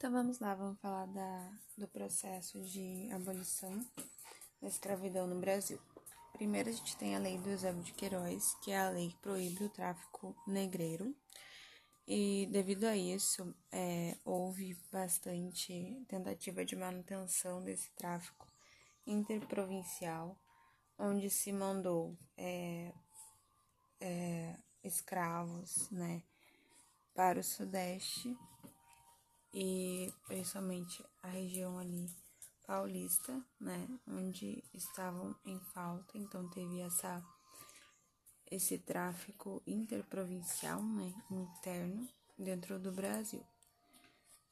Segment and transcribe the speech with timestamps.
[0.00, 3.86] Então vamos lá, vamos falar da, do processo de abolição
[4.58, 5.78] da escravidão no Brasil.
[6.32, 9.18] Primeiro a gente tem a lei do Eusébio de Queiroz, que é a lei que
[9.18, 11.14] proíbe o tráfico negreiro.
[12.08, 18.46] E devido a isso, é, houve bastante tentativa de manutenção desse tráfico
[19.06, 20.34] interprovincial,
[20.98, 22.90] onde se mandou é,
[24.00, 26.22] é, escravos né,
[27.12, 28.34] para o Sudeste
[29.52, 32.08] e principalmente a região ali
[32.66, 37.22] paulista, né, onde estavam em falta, então teve essa
[38.50, 43.44] esse tráfico interprovincial, né, interno dentro do Brasil.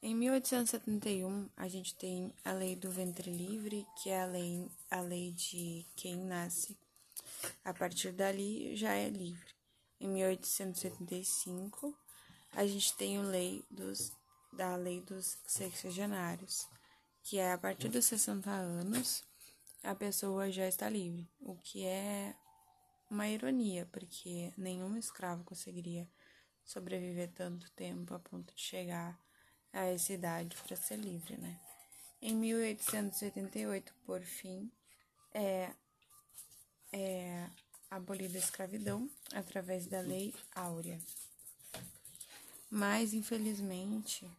[0.01, 5.01] Em 1871, a gente tem a lei do ventre livre, que é a lei, a
[5.01, 6.77] lei de quem nasce
[7.65, 9.53] a partir dali já é livre.
[9.99, 11.93] Em 1875,
[12.53, 14.13] a gente tem a lei dos
[14.51, 16.67] da lei dos sexagenários,
[17.23, 19.23] que é a partir dos 60 anos
[19.83, 22.35] a pessoa já está livre, o que é
[23.09, 26.07] uma ironia, porque nenhum escravo conseguiria
[26.65, 29.19] sobreviver tanto tempo a ponto de chegar
[29.73, 31.59] a essa idade para ser livre, né?
[32.21, 34.69] Em 1888, por fim,
[35.33, 35.71] é,
[36.91, 37.49] é
[37.89, 40.99] abolida a escravidão através da Lei Áurea.
[42.69, 44.29] Mas, infelizmente,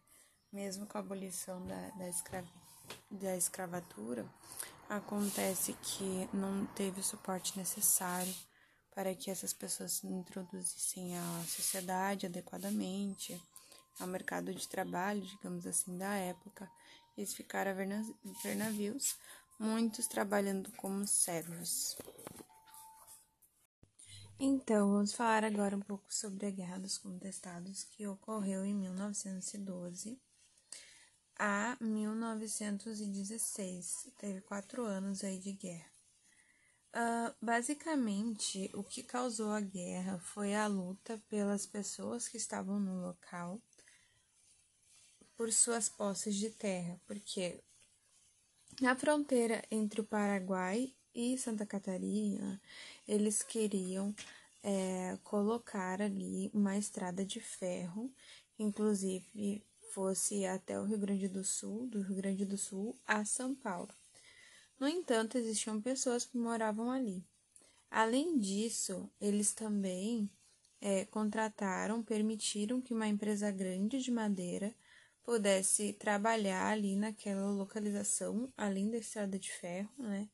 [0.51, 2.51] mesmo com a abolição da, da, escravi,
[3.09, 4.25] da escravatura,
[4.89, 8.33] acontece que não teve o suporte necessário
[8.93, 13.41] para que essas pessoas se introduzissem à sociedade adequadamente,
[13.99, 16.69] ao mercado de trabalho, digamos assim, da época.
[17.17, 19.17] Eles ficaram a ver navios,
[19.57, 21.97] muitos trabalhando como servos.
[24.37, 30.19] Então, vamos falar agora um pouco sobre a Guerra dos Contestados, que ocorreu em 1912
[31.43, 34.11] a 1916.
[34.19, 35.89] Teve quatro anos aí de guerra.
[36.93, 43.01] Uh, basicamente, o que causou a guerra foi a luta pelas pessoas que estavam no
[43.01, 43.59] local
[45.35, 47.59] por suas posses de terra, porque
[48.79, 52.61] na fronteira entre o Paraguai e Santa Catarina,
[53.07, 54.13] eles queriam
[54.61, 58.13] é, colocar ali uma estrada de ferro,
[58.59, 63.53] inclusive fosse até o Rio Grande do Sul, do Rio Grande do Sul a São
[63.53, 63.93] Paulo.
[64.79, 67.23] No entanto, existiam pessoas que moravam ali.
[67.89, 70.29] Além disso, eles também
[70.79, 74.73] é, contrataram, permitiram que uma empresa grande de madeira
[75.23, 80.29] pudesse trabalhar ali naquela localização, além da estrada de ferro, né?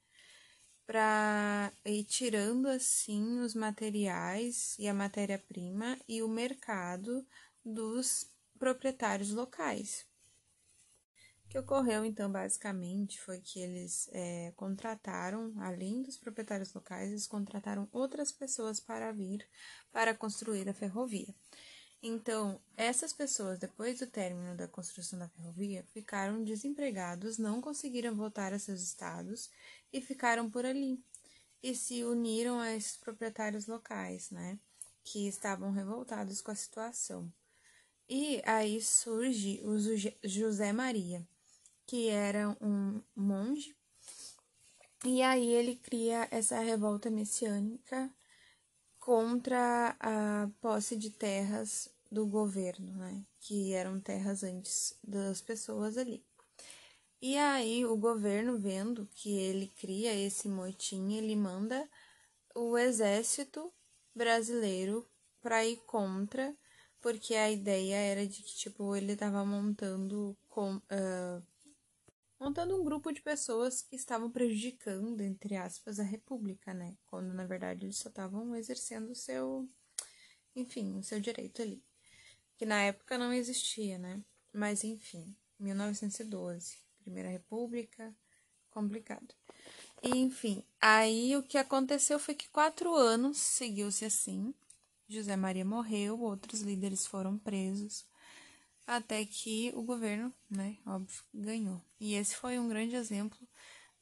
[0.87, 7.27] para ir tirando assim os materiais e a matéria-prima e o mercado
[7.63, 8.25] dos
[8.57, 10.05] proprietários locais.
[11.45, 17.25] O que ocorreu então basicamente foi que eles é, contrataram, além dos proprietários locais, eles
[17.25, 19.47] contrataram outras pessoas para vir
[19.93, 21.33] para construir a ferrovia.
[22.01, 28.53] Então, essas pessoas, depois do término da construção da ferrovia, ficaram desempregados, não conseguiram voltar
[28.53, 29.49] a seus estados
[29.91, 31.03] e ficaram por ali.
[31.63, 34.59] E se uniram a esses proprietários locais, né?
[35.03, 37.31] Que estavam revoltados com a situação.
[38.09, 39.77] E aí surge o
[40.23, 41.27] José Maria,
[41.85, 43.75] que era um monge,
[45.05, 48.11] e aí ele cria essa revolta messiânica
[48.99, 53.23] contra a posse de terras do governo, né?
[53.39, 56.23] Que eram terras antes das pessoas ali.
[57.21, 61.87] E aí o governo, vendo que ele cria esse motim, ele manda
[62.55, 63.71] o exército
[64.15, 65.07] brasileiro
[65.41, 66.55] para ir contra,
[67.01, 71.43] porque a ideia era de que tipo ele estava montando com uh,
[72.39, 76.95] montando um grupo de pessoas que estavam prejudicando, entre aspas, a República, né?
[77.07, 79.67] Quando na verdade eles só estavam exercendo o seu,
[80.55, 81.83] enfim, o seu direito ali.
[82.57, 84.21] Que na época não existia, né?
[84.53, 88.15] Mas enfim, 1912, Primeira República,
[88.69, 89.33] complicado.
[90.01, 94.53] E, enfim, aí o que aconteceu foi que quatro anos seguiu-se assim.
[95.07, 98.05] José Maria morreu, outros líderes foram presos
[98.85, 101.81] até que o governo, né, óbvio, ganhou.
[101.99, 103.37] E esse foi um grande exemplo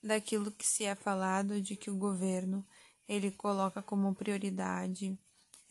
[0.01, 2.65] daquilo que se é falado de que o governo
[3.07, 5.17] ele coloca como prioridade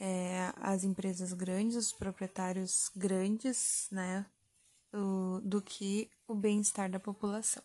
[0.00, 4.26] é, as empresas grandes, os proprietários grandes, né,
[5.42, 7.62] do que o bem-estar da população.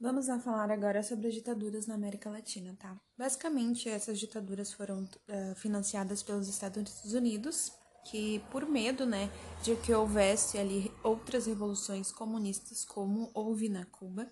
[0.00, 2.96] Vamos a falar agora sobre as ditaduras na América Latina, tá?
[3.16, 7.72] Basicamente, essas ditaduras foram uh, financiadas pelos Estados Unidos
[8.04, 9.30] que por medo, né,
[9.62, 14.30] de que houvesse ali outras revoluções comunistas como houve na Cuba,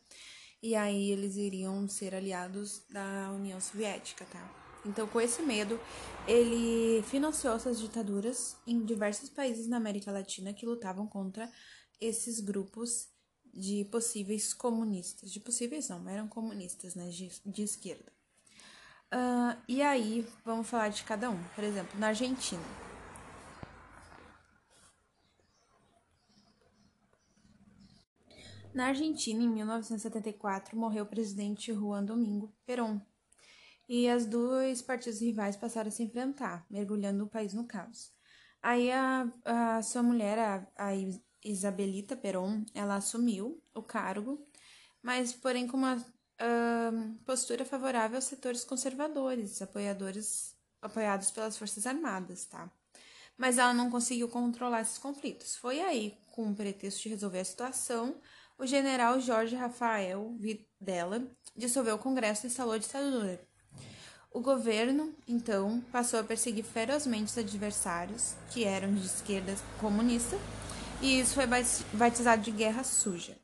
[0.62, 4.80] e aí eles iriam ser aliados da União Soviética, tá?
[4.84, 5.80] Então, com esse medo,
[6.28, 11.50] ele financiou essas ditaduras em diversos países na América Latina que lutavam contra
[12.00, 13.08] esses grupos
[13.56, 15.32] de possíveis comunistas.
[15.32, 18.12] De possíveis não, eram comunistas, né, de, de esquerda.
[19.12, 21.42] Uh, e aí, vamos falar de cada um.
[21.54, 22.62] Por exemplo, na Argentina.
[28.74, 33.00] Na Argentina, em 1974, morreu o presidente Juan Domingo Perón.
[33.88, 38.12] E as dois partidos rivais passaram a se enfrentar, mergulhando o país no caos.
[38.60, 40.90] Aí a, a sua mulher, a, a
[41.50, 44.44] Isabelita Perón, ela assumiu o cargo,
[45.02, 52.44] mas porém com uma uh, postura favorável aos setores conservadores, apoiadores apoiados pelas Forças Armadas,
[52.44, 52.70] tá?
[53.36, 55.56] Mas ela não conseguiu controlar esses conflitos.
[55.56, 58.16] Foi aí, com o pretexto de resolver a situação,
[58.58, 63.40] o general Jorge Rafael Videla dissolveu o Congresso e instalou a ditadura.
[64.30, 70.36] O governo, então, passou a perseguir ferozmente os adversários, que eram de esquerda comunista,
[71.02, 71.44] e isso foi
[71.92, 73.36] batizado de Guerra Suja.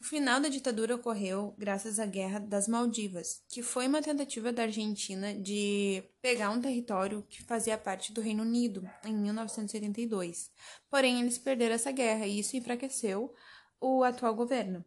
[0.00, 4.62] O final da ditadura ocorreu graças à Guerra das Maldivas, que foi uma tentativa da
[4.62, 10.50] Argentina de pegar um território que fazia parte do Reino Unido em 1982.
[10.90, 13.34] Porém, eles perderam essa guerra e isso enfraqueceu
[13.80, 14.84] o atual governo.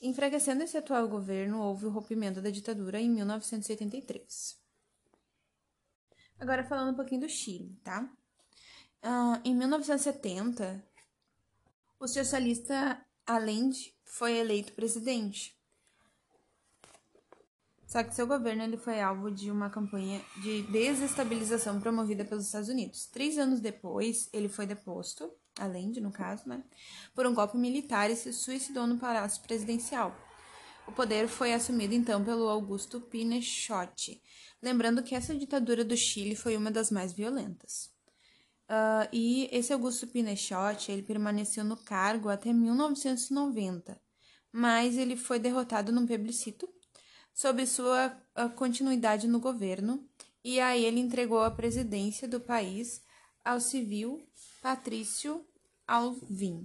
[0.00, 4.58] Enfraquecendo esse atual governo, houve o rompimento da ditadura em 1983.
[6.38, 8.10] Agora falando um pouquinho do Chile, tá?
[9.02, 10.82] Uh, em 1970,
[12.00, 15.54] o socialista Allende foi eleito presidente.
[17.86, 22.70] Só que seu governo ele foi alvo de uma campanha de desestabilização promovida pelos Estados
[22.70, 23.06] Unidos.
[23.06, 26.64] Três anos depois, ele foi deposto, Allende no caso, né,
[27.14, 30.16] por um golpe militar e se suicidou no palácio presidencial.
[30.86, 34.22] O poder foi assumido então pelo Augusto Pinochet,
[34.62, 37.92] lembrando que essa ditadura do Chile foi uma das mais violentas.
[38.70, 44.00] Uh, e esse Augusto Pinochet, ele permaneceu no cargo até 1990,
[44.52, 46.68] mas ele foi derrotado num plebiscito
[47.34, 50.08] sob sua uh, continuidade no governo,
[50.44, 53.02] e aí ele entregou a presidência do país
[53.44, 54.24] ao civil
[54.62, 55.44] Patrício
[55.84, 56.64] Alvim.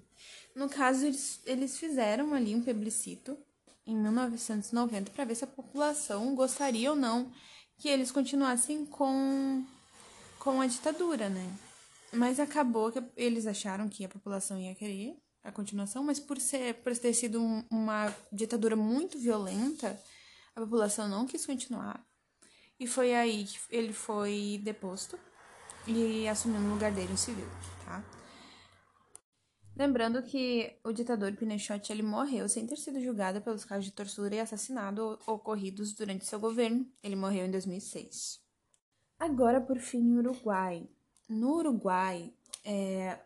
[0.56, 3.36] No caso, eles, eles fizeram ali um plebiscito
[3.84, 7.32] em 1990 para ver se a população gostaria ou não
[7.80, 9.66] que eles continuassem com,
[10.38, 11.65] com a ditadura, né?
[12.16, 16.76] Mas acabou que eles acharam que a população ia querer a continuação, mas por ser
[16.76, 20.00] por ter sido um, uma ditadura muito violenta,
[20.56, 22.04] a população não quis continuar.
[22.80, 25.20] E foi aí que ele foi deposto
[25.88, 27.48] e assumiu no lugar dele um civil,
[27.86, 28.04] tá?
[29.78, 34.36] Lembrando que o ditador Pinochet ele morreu sem ter sido julgado pelos casos de tortura
[34.36, 36.90] e assassinato ocorridos durante seu governo.
[37.04, 38.40] Ele morreu em 2006.
[39.20, 40.88] Agora, por fim, Uruguai.
[41.28, 42.32] No Uruguai,
[42.64, 43.18] é,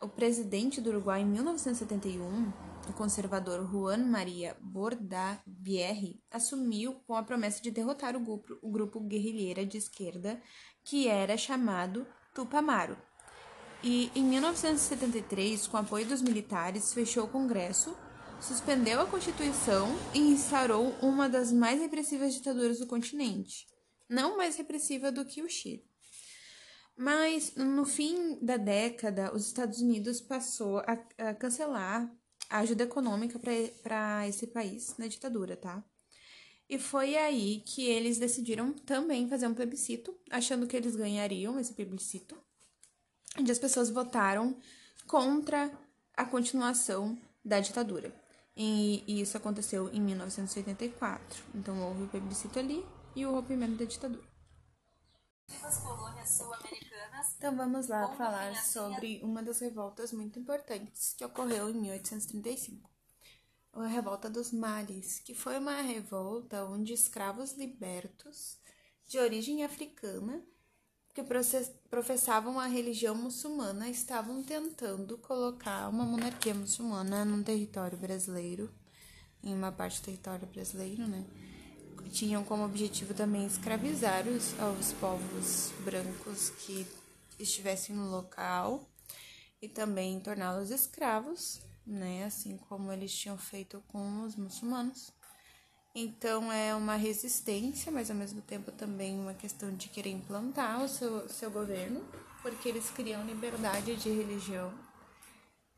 [0.00, 2.52] o presidente do Uruguai em 1971,
[2.88, 9.00] o conservador Juan Maria Bordaberry, assumiu com a promessa de derrotar o grupo, o grupo
[9.00, 10.40] guerrilheira de esquerda
[10.84, 12.96] que era chamado Tupamaro.
[13.82, 17.96] E em 1973, com apoio dos militares, fechou o Congresso,
[18.40, 23.66] suspendeu a Constituição e instaurou uma das mais repressivas ditaduras do continente,
[24.08, 25.91] não mais repressiva do que o Chile.
[26.96, 32.10] Mas no fim da década, os Estados Unidos passou a, a cancelar
[32.50, 35.82] a ajuda econômica para esse país na ditadura, tá?
[36.68, 41.72] E foi aí que eles decidiram também fazer um plebiscito, achando que eles ganhariam esse
[41.72, 42.36] plebiscito,
[43.38, 44.56] onde as pessoas votaram
[45.06, 45.70] contra
[46.16, 48.14] a continuação da ditadura.
[48.56, 51.44] E, e isso aconteceu em 1984.
[51.54, 52.84] Então houve o plebiscito ali
[53.16, 54.24] e o rompimento da ditadura.
[57.38, 62.90] Então vamos lá falar sobre uma das revoltas muito importantes que ocorreu em 1835.
[63.74, 68.58] A Revolta dos Males, que foi uma revolta onde escravos libertos
[69.06, 70.42] de origem africana
[71.14, 71.22] que
[71.90, 78.70] professavam a religião muçulmana estavam tentando colocar uma monarquia muçulmana no território brasileiro,
[79.42, 81.24] em uma parte do território brasileiro, né?
[82.10, 86.50] Tinham como objetivo também escravizar os, os povos brancos
[87.42, 88.88] estivessem no local
[89.60, 95.12] e também torná-los escravos, né, assim como eles tinham feito com os muçulmanos.
[95.94, 100.88] Então é uma resistência, mas ao mesmo tempo também uma questão de querer implantar o
[100.88, 102.02] seu, seu governo.
[102.42, 104.72] porque eles queriam liberdade de religião,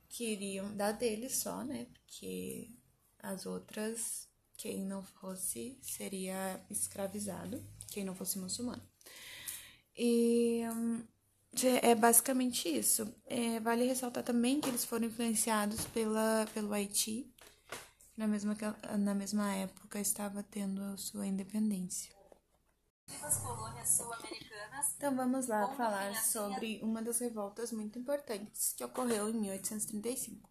[0.09, 1.87] queriam dar deles só, né?
[1.93, 2.71] Porque
[3.19, 8.83] as outras, quem não fosse, seria escravizado, quem não fosse muçulmano.
[9.97, 11.07] E hum,
[11.83, 13.13] é basicamente isso.
[13.27, 17.33] É, vale ressaltar também que eles foram influenciados pela, pelo Haiti,
[18.17, 18.57] na mesma,
[18.99, 22.15] na mesma época estava tendo sua independência.
[24.97, 30.49] Então vamos lá falar sobre uma das revoltas muito importantes que ocorreu em 1835.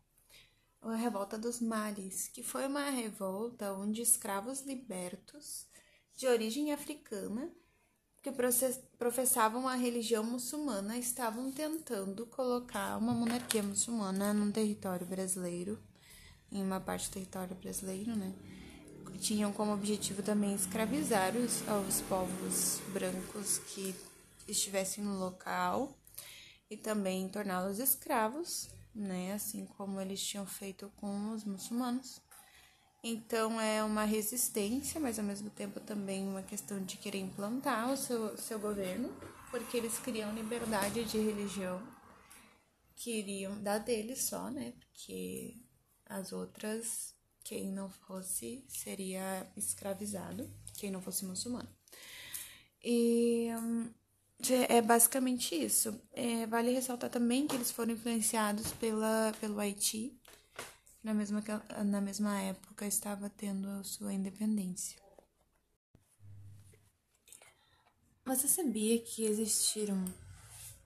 [0.82, 5.66] A Revolta dos Males, que foi uma revolta onde escravos libertos
[6.16, 7.50] de origem africana
[8.24, 8.32] que
[8.98, 15.78] professavam a religião muçulmana estavam tentando colocar uma monarquia muçulmana no território brasileiro,
[16.50, 18.34] em uma parte do território brasileiro, né?
[19.20, 23.94] Tinham como objetivo também escravizar os, os povos brancos que
[24.48, 25.94] estivessem no local
[26.70, 29.34] e também torná-los escravos, né?
[29.34, 32.22] Assim como eles tinham feito com os muçulmanos.
[33.06, 37.98] Então é uma resistência, mas ao mesmo tempo também uma questão de querer implantar o
[37.98, 39.14] seu, seu governo,
[39.52, 41.86] porque eles queriam liberdade de religião,
[42.96, 44.72] queriam dar deles só, né?
[44.80, 45.54] Porque
[46.06, 51.68] as outras, quem não fosse, seria escravizado, quem não fosse muçulmano.
[52.82, 53.50] E
[54.70, 56.00] é basicamente isso.
[56.14, 60.18] É, vale ressaltar também que eles foram influenciados pela, pelo Haiti
[61.04, 61.44] na mesma,
[61.86, 65.02] na mesma época estava tendo sua independência.
[68.26, 70.06] Você sabia que existiram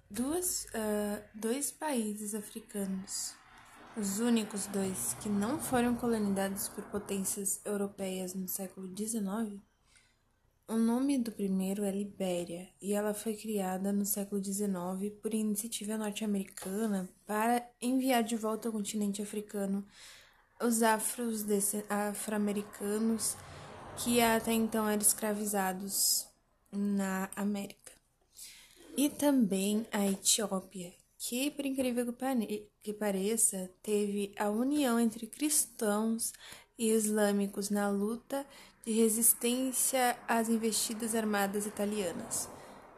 [0.09, 3.35] duas, uh, dois países africanos,
[3.95, 9.61] os únicos dois que não foram colonizados por potências europeias no século XIX?
[10.69, 15.97] O nome do primeiro é Libéria e ela foi criada no século XIX por iniciativa
[15.97, 19.87] norte-americana para enviar de volta ao continente africano
[20.61, 23.37] os afro-americanos
[24.03, 26.27] que até então eram escravizados
[26.69, 27.93] na América.
[28.97, 32.13] E também a Etiópia, que, por incrível
[32.83, 36.33] que pareça, teve a união entre cristãos
[36.77, 38.45] e islâmicos na luta
[38.87, 42.49] de resistência às investidas armadas italianas.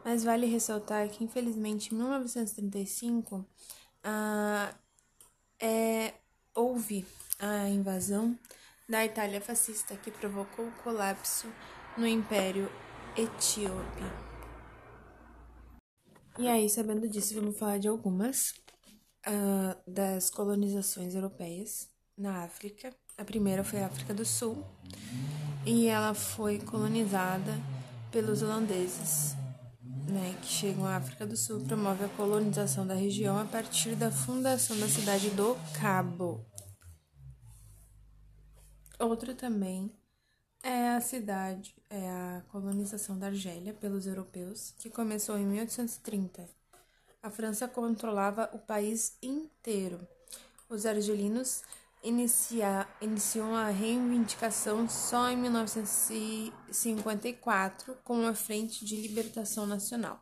[0.04, 3.44] Mas vale ressaltar que, infelizmente, em 1935,
[4.04, 4.72] ah,
[5.58, 6.14] é,
[6.54, 7.04] houve
[7.40, 8.38] a invasão
[8.88, 11.48] da Itália fascista que provocou o colapso
[11.98, 12.70] no Império
[13.16, 14.04] Etíope.
[16.38, 18.54] E aí, sabendo disso, vamos falar de algumas
[19.26, 22.94] uh, das colonizações europeias na África.
[23.18, 24.64] A primeira foi a África do Sul
[25.64, 27.58] e ela foi colonizada
[28.10, 29.34] pelos holandeses,
[30.08, 34.10] né, que chegam à África do Sul, promove a colonização da região a partir da
[34.10, 36.44] fundação da cidade do Cabo.
[38.98, 39.90] Outro também
[40.62, 46.48] é a cidade, é a colonização da Argélia pelos europeus, que começou em 1830.
[47.22, 50.00] A França controlava o país inteiro.
[50.68, 51.62] Os argelinos
[52.02, 60.20] iniciam a reivindicação só em 1954 com a Frente de Libertação Nacional.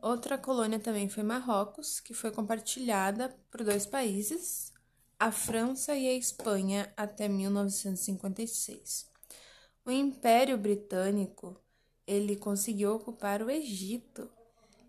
[0.00, 4.72] Outra colônia também foi Marrocos, que foi compartilhada por dois países,
[5.18, 9.10] a França e a Espanha até 1956.
[9.84, 11.60] O Império Britânico
[12.06, 14.30] ele conseguiu ocupar o Egito.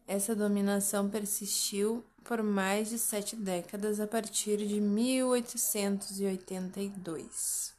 [0.05, 7.73] Essa dominação persistiu por mais de sete décadas a partir de 1882.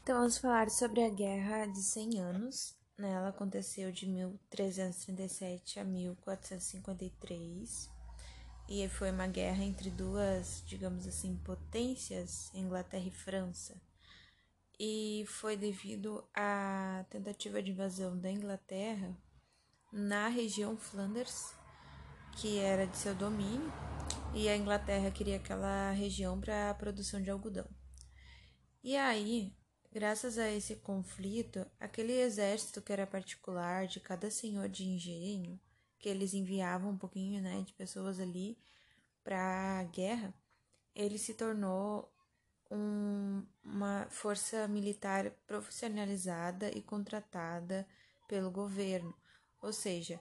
[0.00, 2.76] Então, vamos falar sobre a Guerra de 100 Anos.
[2.96, 3.10] Né?
[3.10, 7.90] Ela aconteceu de 1337 a 1453
[8.68, 13.74] e foi uma guerra entre duas, digamos assim, potências, Inglaterra e França.
[14.78, 19.18] E foi devido à tentativa de invasão da Inglaterra
[19.92, 21.57] na região Flanders,
[22.38, 23.72] que era de seu domínio,
[24.32, 27.68] e a Inglaterra queria aquela região para a produção de algodão.
[28.82, 29.52] E aí,
[29.92, 35.58] graças a esse conflito, aquele exército que era particular de cada senhor de engenho,
[35.98, 38.56] que eles enviavam um pouquinho né, de pessoas ali
[39.24, 40.32] para a guerra,
[40.94, 42.08] ele se tornou
[42.70, 47.84] um, uma força militar profissionalizada e contratada
[48.28, 49.12] pelo governo.
[49.60, 50.20] Ou seja,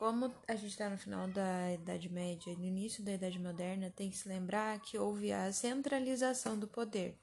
[0.00, 3.92] como a gente está no final da Idade Média e no início da Idade Moderna,
[3.94, 7.20] tem que se lembrar que houve a centralização do poder.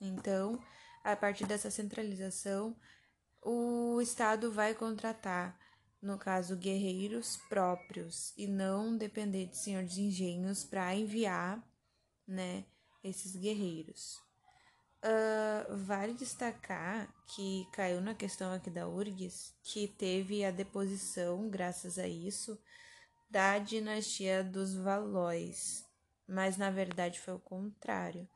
[0.00, 0.60] Então,
[1.04, 2.76] a partir dessa centralização,
[3.40, 5.56] o Estado vai contratar
[6.02, 11.64] no caso, guerreiros próprios, e não depender de senhor de engenhos para enviar,
[12.26, 12.64] né,
[13.02, 14.20] esses guerreiros.
[15.04, 21.98] Uh, vale destacar que caiu na questão aqui da URGS que teve a deposição, graças
[21.98, 22.58] a isso,
[23.30, 25.84] da dinastia dos Valóis,
[26.26, 28.28] mas na verdade foi o contrário.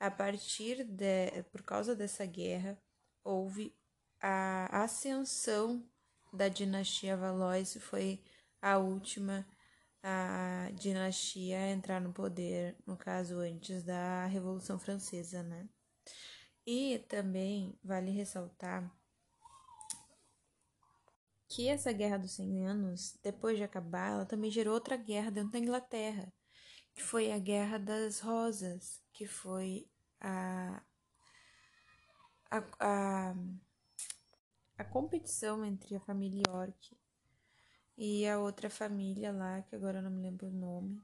[0.00, 2.80] A partir de, por causa dessa guerra,
[3.24, 3.76] houve
[4.20, 5.84] a ascensão
[6.32, 8.22] da dinastia Valois, foi
[8.62, 9.46] a última
[10.02, 15.68] a dinastia a entrar no poder, no caso antes da Revolução Francesa, né?
[16.66, 18.90] E também vale ressaltar
[21.48, 25.52] que essa Guerra dos 100 Anos, depois de acabar, ela também gerou outra guerra dentro
[25.52, 26.32] da Inglaterra,
[26.94, 29.88] que foi a Guerra das Rosas, que foi
[30.20, 30.82] a,
[32.50, 33.34] a, a,
[34.76, 36.96] a competição entre a família York
[37.96, 41.02] e a outra família lá, que agora eu não me lembro o nome,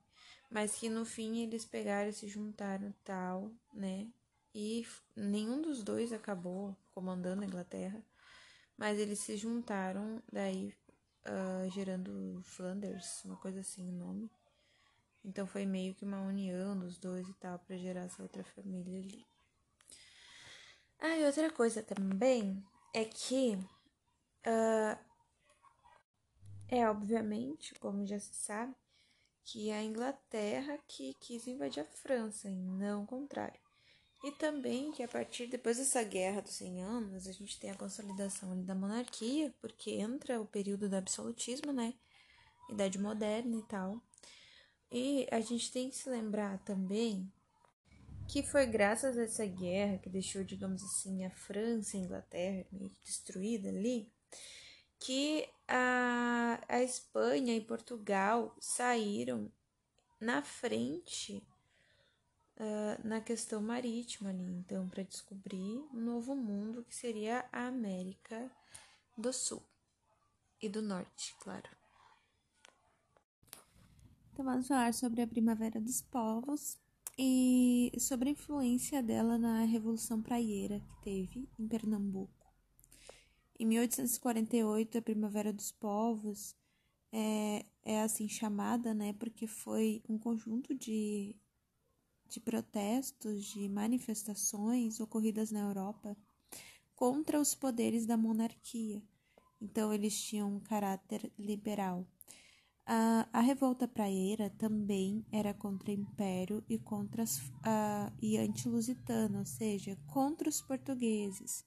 [0.51, 4.09] mas que no fim eles pegaram e se juntaram tal, né?
[4.55, 8.01] E nenhum dos dois acabou comandando a Inglaterra,
[8.77, 10.73] mas eles se juntaram, daí
[11.27, 14.31] uh, gerando Flanders, uma coisa assim o nome.
[15.25, 19.01] Então foi meio que uma união dos dois e tal para gerar essa outra família
[19.01, 19.27] ali.
[21.01, 23.59] Ah, e outra coisa também é que
[24.47, 24.99] uh,
[26.69, 28.75] é obviamente, como já se sabe,
[29.45, 33.64] que a Inglaterra que quis invadir a França e não o contrário.
[34.25, 37.77] E também que a partir depois dessa guerra dos 100 anos, a gente tem a
[37.77, 41.93] consolidação da monarquia, porque entra o período do absolutismo, né?
[42.71, 44.01] Idade moderna e tal.
[44.91, 47.31] E a gente tem que se lembrar também
[48.27, 52.67] que foi graças a essa guerra que deixou, digamos assim, a França e a Inglaterra
[52.73, 54.11] meio destruída ali,
[54.99, 59.53] que a, a Espanha e Portugal saíram
[60.19, 61.47] na frente
[62.57, 68.51] uh, na questão marítima ali, então, para descobrir um novo mundo que seria a América
[69.17, 69.63] do Sul
[70.61, 71.69] e do Norte, claro.
[74.33, 76.77] Então, vamos falar sobre a Primavera dos Povos
[77.17, 82.45] e sobre a influência dela na Revolução Praieira que teve em Pernambuco.
[83.59, 86.57] Em 1848, a Primavera dos Povos
[87.13, 91.37] é, é assim chamada, né, porque foi um conjunto de,
[92.29, 96.17] de protestos, de manifestações ocorridas na Europa
[96.95, 99.03] contra os poderes da monarquia.
[99.61, 102.07] Então, eles tinham um caráter liberal.
[102.87, 109.39] A, a revolta praieira também era contra o império e contra as, a, e anti-lusitano,
[109.39, 111.65] ou seja, contra os portugueses.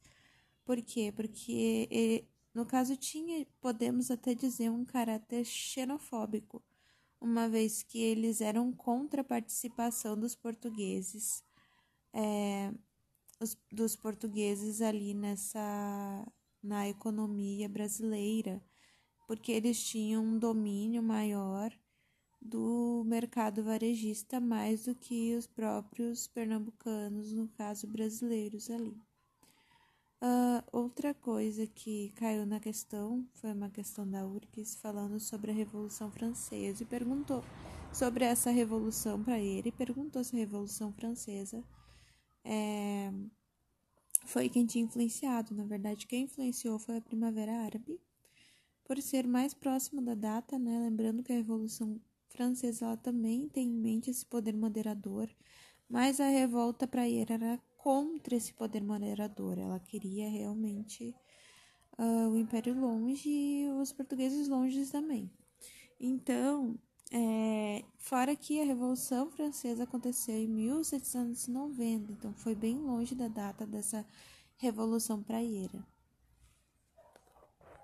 [0.64, 1.12] Por quê?
[1.16, 6.64] Porque no caso tinha, podemos até dizer, um caráter xenofóbico,
[7.22, 11.44] uma vez que eles eram contra a participação dos portugueses,
[12.14, 12.72] é,
[13.40, 16.26] os, dos portugueses ali nessa
[16.64, 18.62] na economia brasileira
[19.28, 21.72] porque eles tinham um domínio maior
[22.42, 29.07] do mercado varejista mais do que os próprios pernambucanos, no caso brasileiros ali.
[30.20, 35.54] Uh, outra coisa que caiu na questão foi uma questão da URGS falando sobre a
[35.54, 37.44] Revolução Francesa e perguntou
[37.94, 41.64] sobre essa revolução para ele, perguntou se a Revolução Francesa
[42.44, 43.12] é,
[44.26, 45.54] foi quem tinha influenciado.
[45.54, 48.00] Na verdade, quem influenciou foi a Primavera Árabe
[48.84, 50.80] por ser mais próximo da data, né?
[50.80, 52.00] Lembrando que a Revolução
[52.30, 55.30] Francesa ela também tem em mente esse poder moderador,
[55.90, 59.58] mas a revolta praieira era contra esse poder moderador.
[59.58, 61.16] Ela queria realmente
[61.98, 65.32] uh, o Império longe e os portugueses longe também.
[65.98, 66.78] Então,
[67.14, 73.66] é, fora que a Revolução Francesa aconteceu em 1790, então foi bem longe da data
[73.66, 74.06] dessa
[74.58, 75.82] Revolução Praieira.